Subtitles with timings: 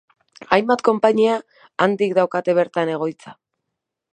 [0.55, 1.35] Hainbat konpainia
[1.87, 3.37] handik daukate bertan egoitza.